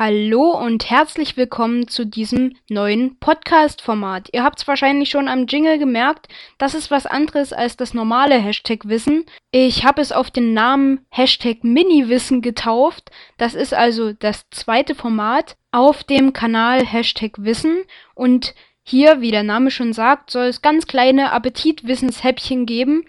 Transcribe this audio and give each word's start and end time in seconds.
Hallo 0.00 0.56
und 0.56 0.88
herzlich 0.90 1.36
willkommen 1.36 1.88
zu 1.88 2.06
diesem 2.06 2.54
neuen 2.70 3.18
Podcast-Format. 3.18 4.28
Ihr 4.32 4.44
habt 4.44 4.60
es 4.60 4.68
wahrscheinlich 4.68 5.10
schon 5.10 5.26
am 5.26 5.48
Jingle 5.48 5.76
gemerkt, 5.76 6.28
das 6.56 6.74
ist 6.74 6.92
was 6.92 7.04
anderes 7.04 7.52
als 7.52 7.76
das 7.76 7.94
normale 7.94 8.38
Hashtag-Wissen. 8.38 9.26
Ich 9.50 9.84
habe 9.84 10.00
es 10.00 10.12
auf 10.12 10.30
den 10.30 10.54
Namen 10.54 11.00
Hashtag 11.10 11.64
Mini-Wissen 11.64 12.42
getauft. 12.42 13.10
Das 13.38 13.56
ist 13.56 13.74
also 13.74 14.12
das 14.12 14.48
zweite 14.52 14.94
Format 14.94 15.56
auf 15.72 16.04
dem 16.04 16.32
Kanal 16.32 16.86
Hashtag 16.86 17.32
Wissen 17.38 17.78
und 18.14 18.54
hier, 18.84 19.20
wie 19.20 19.32
der 19.32 19.42
Name 19.42 19.72
schon 19.72 19.92
sagt, 19.92 20.30
soll 20.30 20.46
es 20.46 20.62
ganz 20.62 20.86
kleine 20.86 21.32
Appetitwissenshäppchen 21.32 22.66
geben, 22.66 23.04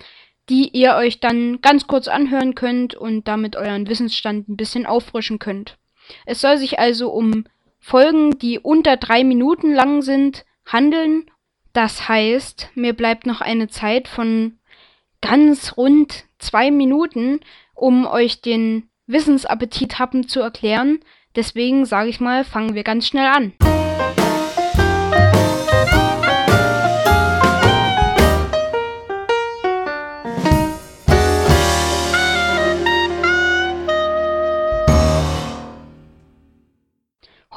die 0.50 0.70
ihr 0.70 0.96
euch 0.96 1.20
dann 1.20 1.62
ganz 1.62 1.86
kurz 1.86 2.08
anhören 2.08 2.56
könnt 2.56 2.96
und 2.96 3.28
damit 3.28 3.56
euren 3.56 3.88
Wissensstand 3.88 4.50
ein 4.50 4.58
bisschen 4.58 4.88
auffrischen 4.88 5.38
könnt. 5.38 5.79
Es 6.26 6.42
soll 6.42 6.58
sich 6.58 6.80
also 6.80 7.12
um 7.12 7.46
Folgen, 7.80 8.38
die 8.40 8.60
unter 8.60 8.98
drei 8.98 9.24
Minuten 9.24 9.74
lang 9.74 10.02
sind, 10.02 10.46
handeln. 10.66 11.30
Das 11.74 12.08
heißt, 12.10 12.70
mir 12.76 12.94
bleibt 12.94 13.26
noch 13.26 13.42
eine 13.42 13.68
Zeit 13.68 14.08
von 14.08 14.58
ganz 15.22 15.78
rund 15.78 16.26
zwei 16.38 16.72
Minuten, 16.72 17.40
um 17.74 18.06
euch 18.06 18.42
den 18.42 18.90
Wissensappetit 19.08 20.00
happen 20.00 20.28
zu 20.28 20.40
erklären. 20.40 21.00
Deswegen 21.36 21.86
sage 21.86 22.10
ich 22.10 22.20
mal, 22.20 22.44
fangen 22.44 22.76
wir 22.76 22.84
ganz 22.84 23.08
schnell 23.08 23.28
an. 23.28 23.54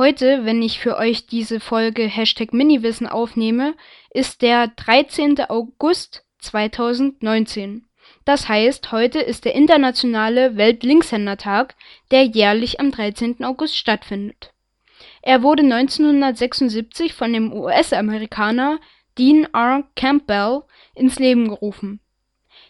Heute, 0.04 0.44
wenn 0.44 0.62
ich 0.62 0.80
für 0.80 0.96
euch 0.96 1.28
diese 1.28 1.60
Folge 1.60 2.02
Hashtag 2.02 2.52
Miniwissen 2.52 3.06
aufnehme, 3.06 3.76
ist 4.10 4.42
der 4.42 4.66
13. 4.66 5.38
August 5.48 6.24
2019. 6.40 7.86
Das 8.24 8.48
heißt, 8.48 8.90
heute 8.90 9.20
ist 9.20 9.44
der 9.44 9.54
internationale 9.54 10.56
Weltlinkshändertag, 10.56 11.76
der 12.10 12.24
jährlich 12.24 12.80
am 12.80 12.90
13. 12.90 13.44
August 13.44 13.76
stattfindet. 13.76 14.52
Er 15.22 15.44
wurde 15.44 15.62
1976 15.62 17.14
von 17.14 17.32
dem 17.32 17.52
US-Amerikaner 17.52 18.80
Dean 19.18 19.46
R. 19.52 19.84
Campbell 19.94 20.62
ins 20.96 21.20
Leben 21.20 21.46
gerufen. 21.46 22.00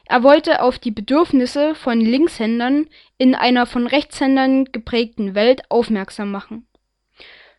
Er 0.05 0.23
wollte 0.23 0.61
auf 0.61 0.79
die 0.79 0.91
Bedürfnisse 0.91 1.75
von 1.77 1.99
Linkshändern 1.99 2.91
in 3.17 3.35
einer 3.35 3.65
von 3.65 3.87
Rechtshändern 3.87 4.67
geprägten 4.67 5.35
Welt 5.35 5.63
aufmerksam 5.71 6.31
machen 6.31 6.67